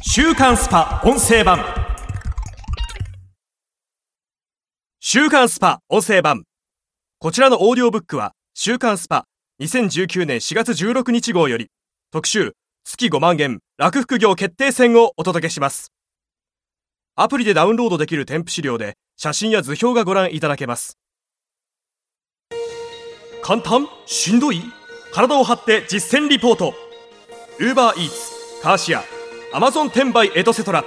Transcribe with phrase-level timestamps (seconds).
[0.00, 1.64] 週刊スパ音声版。
[5.00, 6.44] 週刊スパ音声版。
[7.18, 9.26] こちらのオーディオブックは週刊スパ
[9.60, 11.68] 2019年4月16日号より
[12.12, 15.90] 特集月5万円楽副業決定戦をお届けします。
[17.16, 20.96] アプリでダウンロードできる添付資料で写真や図表がご覧いただけます。
[23.42, 23.88] 簡単？
[24.06, 24.62] しんどい？
[25.12, 26.72] 体を張って実践リポート。
[27.58, 28.30] UberEats
[28.62, 29.02] カーシア
[29.52, 30.82] Amazon 転売エトセトラ。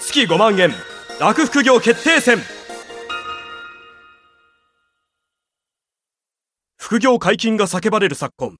[0.00, 0.74] 月5万円。
[1.20, 2.38] 楽副業決定戦。
[6.76, 8.56] 副業解禁が叫ばれる昨今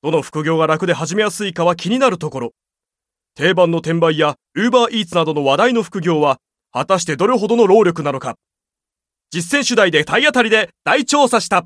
[0.00, 2.52] どの副業が楽で始めやすいかは気になるところ。
[3.34, 6.38] 定番の転売や UberEats などの話題の副業は
[6.72, 8.36] 果たしてどれほどの労力なのか。
[9.32, 11.64] 実践主題で体当たりで大調査した。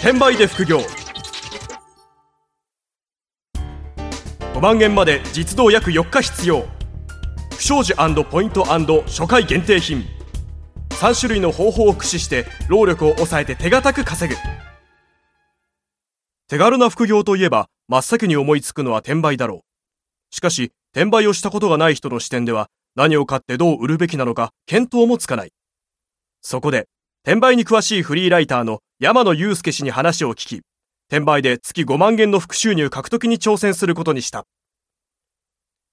[0.00, 0.80] 転売で副業。
[4.62, 6.64] 万円まで実動約4日必要。
[7.50, 7.94] 不祥事
[8.30, 10.04] ポイント初回限定品。
[10.90, 14.38] 3種類の方法を駆使して労力を抑えて手堅く稼ぐ。
[16.46, 20.32] 手軽な副業といえば真っ先に思いつくのは転売だろう。
[20.32, 25.50] しかし転売をしたことがない人の視点では何を買ってどう売るべきなのか見当もつかない。
[26.40, 26.86] そこで
[27.24, 30.62] 転売に詳しいフリーライターの山野祐介氏に話を聞き
[31.08, 34.46] 転売で月5万円の副収入獲得に挑戦することにした。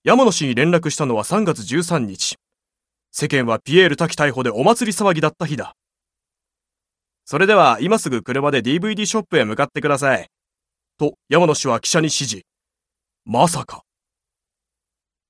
[0.05, 2.37] 山野氏に連絡したのは3月13日。
[3.11, 5.75] 世間はピエール滝逮捕でお祭り騒ぎだった日だ。
[7.25, 10.29] それでは今すぐ車で DVD ショップへ向かってください。
[10.97, 12.45] と山野氏は記者に指示。
[13.25, 13.83] まさか。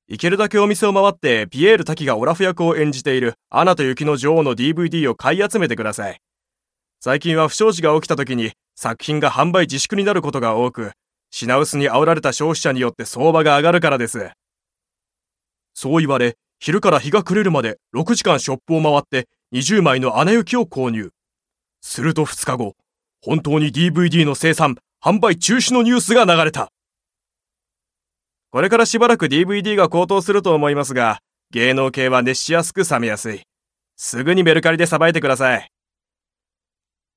[0.08, 6.22] 行けるだけお店を回ってピエール滝がオラフ役を演じているアナと雪の女王の DVD を買い集めてください。
[7.00, 10.92] 最近は不祥事が起きた時に作品が販売自粛になることが多く
[11.32, 14.30] 品薄に煽られた消費者によって相場が上がるからです。
[15.82, 21.12] そう言われ昼から日が暮れるまで6時間ショップを回って20枚の穴行きを購入。
[21.80, 22.76] すると2日後
[23.22, 26.74] 本当に DVD の生産販売中止のニュースが流れた。
[28.52, 33.44] これからしばらく DVD が高騰すると思いますが芸能系は熱しやすく冷めやすい。
[33.96, 35.72] すぐにメルカリでさばいてください。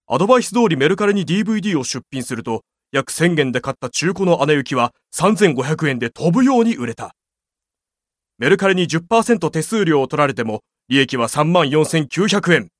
[0.06, 2.62] アドバイス通りメルカリに DVD を出品すると
[2.92, 7.16] 約1000元で買った中古の穴行きは3500円で飛ぶように売れた。
[8.42, 12.70] メルカリに10%手数料を取られても利益は3万4900円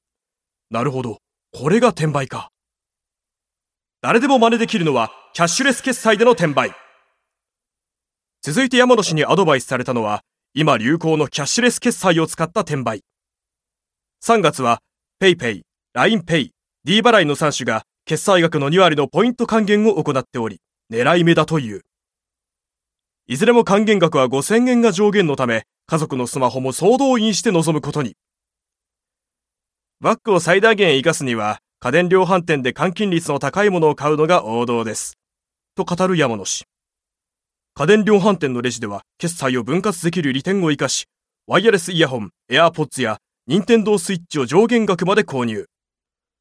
[0.73, 1.19] なるほど。
[1.53, 2.51] これが転売か。
[4.01, 6.73] 誰でも真似できるのはキャッシュレス決済での転売。
[8.43, 13.05] 続いて山野氏にアドバイスされたのは今流行のキャッシュレス決済を使った転売。
[14.25, 14.81] 3月は
[15.21, 15.63] PayPay、
[15.95, 16.51] LINEPay、
[16.85, 20.59] D 払いの3種が決済額の2割のポイント還元を行っており
[20.91, 21.85] 狙い目だという。
[23.29, 28.17] いずれも還元額は5000円が上限のため家族のスマホも総動員して臨むことに。
[30.01, 35.17] バッグを最大限生かすには家電量販店で換金率の高いものを買うのが王道です。
[35.77, 36.65] と語る山野氏。
[37.75, 41.07] 家電量販店のレジでは決済を分割できる利点を生かし
[41.47, 45.67] ワイヤレスイヤホン AirPods や任天堂スイッチを上限額まで購入。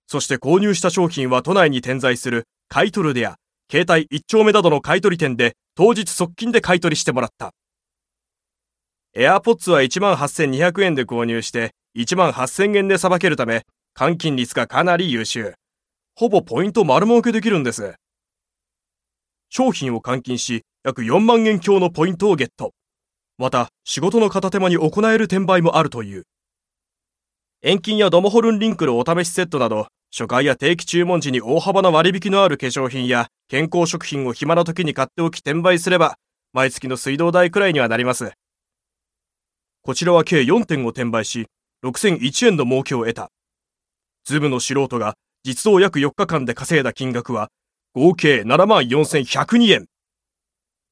[0.08, 3.38] そして購入した商品は都内に点在する買い取るでや
[3.72, 7.54] 携帯一丁目などの買取店で当日即金で買取してもらった。
[9.16, 13.64] AirPods は18,200円で購入して1万8000円でさばけるため
[13.98, 15.56] 換金率がかなり優秀。
[16.16, 17.96] ほぼポイント丸儲けできるんです。
[19.50, 22.74] 商品を換金し約4万円強のポイントをゲット。
[23.38, 26.26] また仕事の片手間に行える転売もあるという。
[27.62, 36.18] 遠近やドモホルンリンクルお試しセットなど初回や定期注文時に大幅な割引のある化粧品や健康食品を暇な時に買っておき転売すれば、
[36.52, 38.34] 毎月の水道代くらいにはなります。
[39.84, 41.48] こちらは計4点を転売し、
[41.84, 43.32] 6001円の儲けを得た。
[44.26, 47.50] ズブの素人が実動約4日間で稼いだ金額は、
[47.96, 49.88] 合計7万4102円。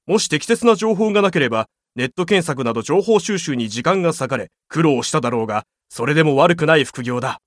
[0.08, 7.42] もし適切な情報がなければ、ネット検索など情報収集に時間が割かれ、苦労しただろうが、それでも悪くない副業だ。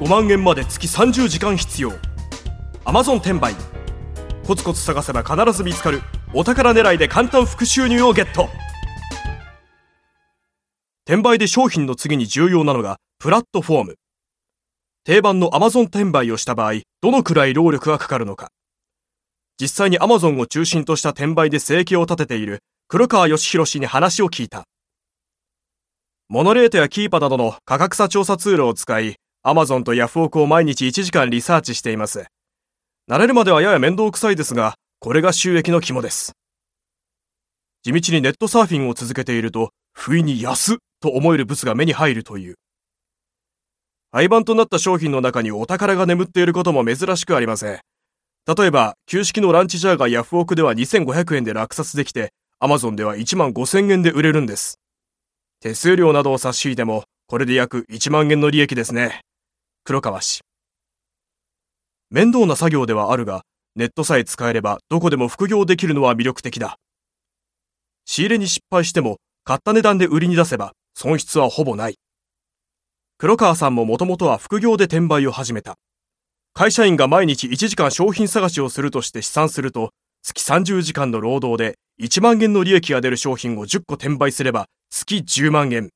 [0.00, 1.90] 5万円まで月30時間必要。
[2.84, 3.52] Amazon 転売。
[4.46, 6.02] コツコツ探せば必ず見つかる。
[6.32, 8.48] お宝狙いで簡単副収入をゲット。
[11.04, 13.96] 転売で商品の次に重要なのがプラットフォーム。
[15.02, 18.52] 定番の Amazon 転売をした場合どのくらい労力がかかるのか。
[19.60, 24.64] 実際に Amazon を中心とした転売で生計を立てている黒川義弘氏に話を聞いた。
[26.28, 32.26] モノレートやキーパなどの価格差調査ツールを使いアマゾンとヤフオクを毎日1時間リサーチしています。
[33.08, 36.34] 慣れるまではやや面倒くさいですが、これが収益の肝です。
[37.82, 42.56] 地道にネットサーフィンを続けていると、不意に安と思える物が目に入るという。
[44.10, 47.80] 廃盤となった商品の中にお宝が眠っていることも珍しくありません。
[48.56, 54.80] 例えば、旧式のランチジャーがヤフオクでは2500円で落札できて、アマゾンでは1万5000円で売れるんです。
[55.60, 59.22] 手数料などを差し引いても、これで約1万円の利益ですね。
[59.88, 60.42] 黒川氏。
[62.10, 66.76] 面倒な作業ではあるが、ネットさえ使えればどこでも副業できるのは魅力的だ。
[68.04, 71.98] 仕入れに失敗しても、買った値段で売りに出せば、損失はほぼない。
[73.16, 75.78] 黒川さんももともとは副業で転売を始めた。
[76.52, 85.88] 会社員が毎日1時間商品探しをするとして試算すると、月30時間の労働で1万円の利益が出る商品を10個転売すれば月10万円。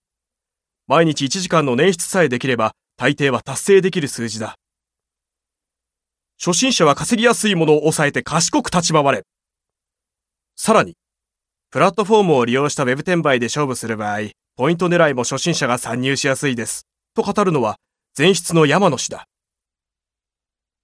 [0.86, 4.56] 毎日1時間の捻出さえできれば大抵は達成できる数字だ。
[6.38, 9.24] 初心者は稼ぎやすいものを抑えて賢く立ち回れ。
[10.54, 10.94] さらに、
[11.72, 16.86] プラットフォームを利用した Web 転売で勝負する場合、ポイント狙いも初心者が参入しやすいです。
[17.16, 17.76] と語るのは、
[18.16, 19.26] 前室の山野氏だ。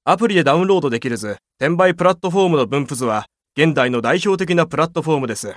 [0.02, 3.26] アプリでダウンロードできる図、転売プラットフォームの分布図は、
[3.56, 5.54] 現代の代表的なプラットフォームです。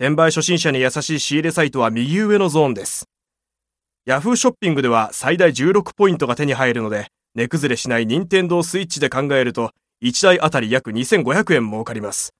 [0.00, 3.08] 転売初心者に優しい仕入れサイトは右上のゾーンです。
[4.06, 9.72] Yahoo ショッピングでは最大16ポイントが手に入るので、値崩れしない任天堂スイッチで考えると、
[10.02, 12.34] 1台あたり約2500円儲かります。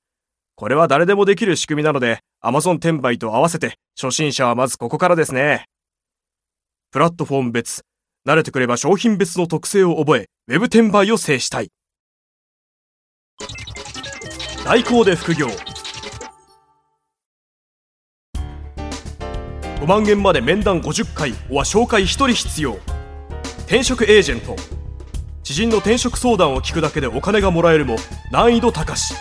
[0.57, 5.65] これは誰でもできる仕組みなので、Amazon 転売と合わせて、初心者はまずここからですね。
[6.93, 7.83] プラットフォーム別、
[8.27, 11.71] 慣れてくれば商品別の特性を覚え、ウェブ転売を制したい。
[14.65, 15.49] 代行で副業。
[19.85, 22.79] 5万円まで面談50回は紹介1人必要。
[23.67, 24.57] 転職エージェント。
[25.43, 27.97] 知人の転職相談を聞くだけでお金がもらえるも
[28.33, 29.15] 難易度高し。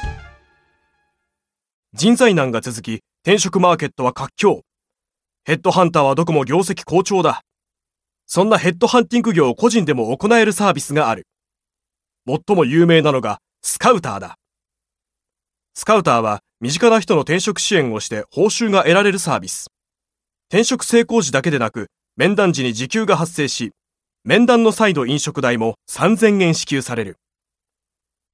[1.93, 4.61] 人材難が続き、転職マーケットは活況。
[5.43, 7.43] ヘッドハンターはどこも業績好調だ。
[8.25, 11.27] そんなヘッドハンティング業を個人でも行えるサービスがある。
[12.25, 14.37] 最も有名なのがスカウターだ。
[15.73, 19.72] スカウターは身近な人の転職支援をして報酬が得られるサービス。
[20.53, 23.71] 転職成功時だけでなく、面談時に時給が発生し、
[24.23, 27.17] 面談の際の飲食代も3000円支給される。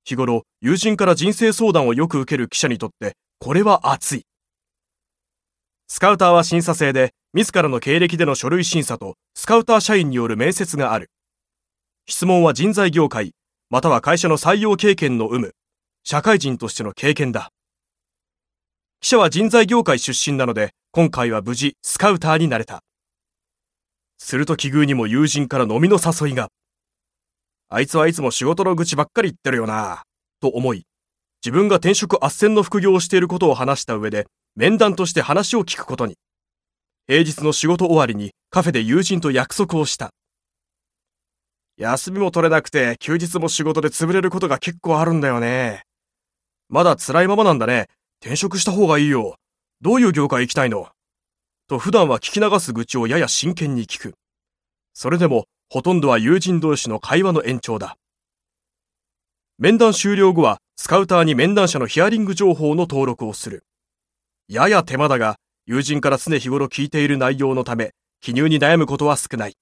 [0.03, 4.25] 日頃、友人から人生相談をよく受ける記者にとって、これは熱い。
[5.87, 11.09] スカウターは審査制で、自らの経歴での書類審査とスカウター社員による面接がある。
[12.05, 13.33] 質問は人材業界、
[13.69, 15.55] または会社の採用経験の有無、
[16.03, 17.53] 社会人としての経験だ。
[19.01, 22.83] 記者は人材業界出身なので、今回は無事スカウターになれた。
[24.17, 26.49] すると奇遇にも友人から飲みの誘いが。
[27.69, 30.03] あいつはいつも仕事の愚痴ばっかり言ってるよな、
[30.41, 30.85] と思い、
[31.41, 36.17] 自分が転職斡旋の副業をしていることを話した上で、面談として話を聞くことに。
[37.07, 40.11] 平日の仕事終わりにカフェで友人と約束をした。
[41.77, 45.83] 休みも取れなくて休日も仕事で潰れることが結構あるんだよね。
[46.67, 47.87] まだ辛いままなんだね。
[48.21, 49.37] 転職した方がいいよ。
[49.81, 50.89] どういう業界行きたいの？
[51.69, 54.15] と普段は聞き流す愚痴をやや真剣に聞く。
[54.93, 57.95] それでもほとんどは友人同士の会話の延長だ。
[59.57, 63.63] 面談終了後はスカウターに面談者のヒアリング情報の登録をする。
[64.49, 69.55] やや手間だが友人から常日頃聞いている内容のため、記入に悩むことは少ない。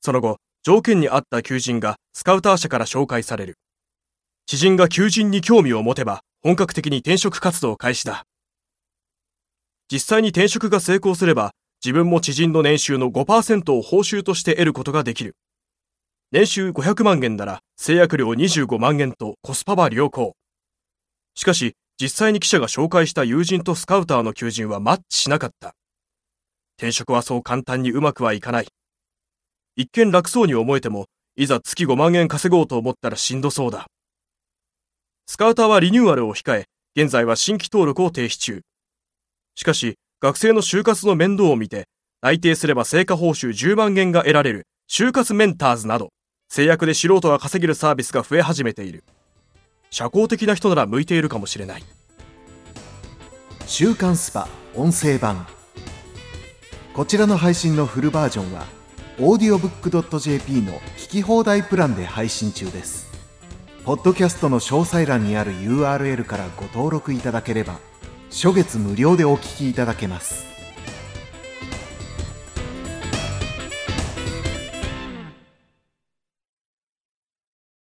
[0.00, 3.58] その後、条件に合った求人がスカウター社から紹介される。
[4.46, 8.26] 知人が求人に興味を持てば、本格的に転職活動開始だ。
[9.90, 15.36] 実際に転職が成功すれば、自分も知人の年収の5%を報酬として得ることができる。
[16.32, 20.36] 年収500万円なら制約料25万円とコスパは良好。
[21.34, 25.74] しかし、実際に記者が紹介した友人とスカウターの求人はマッチしなかった。
[26.76, 28.66] 転職はそう簡単にうまくはいかない。
[29.76, 33.86] 一見楽そうに思えても、いざ月5万円稼ごうと思ったらしんどそうだ。
[35.26, 36.66] スカウターはリニューアルを控え、
[36.96, 38.62] 現在は新規登録を停止中。
[39.54, 41.88] しかし、学生の就活の面倒を見て、
[42.22, 46.12] 内定すれば成果報酬10万円が得られる就活メンターズなど、
[46.48, 49.04] 制約で素人が稼げるサービスが増え始めている。
[49.94, 51.84] 社交的な人なら向いているかもしれない
[53.64, 55.46] 週刊スパ音声版
[56.94, 58.66] こちらの配信のフルバージョンは
[59.18, 63.13] audiobook.jp の聞き放題プランで配信中です
[63.84, 67.80] ポッドキャストの詳細欄にある URL からご登録いただければ
[68.30, 70.53] 初月無料でお聞きいただけます。